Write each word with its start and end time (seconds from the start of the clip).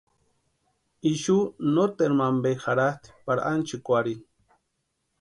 Ixu 1.09 1.35
noteru 1.75 2.15
mampe 2.23 2.49
jarhatʼi 2.65 3.15
pari 3.25 3.41
ánchikwarhini. 3.51 4.23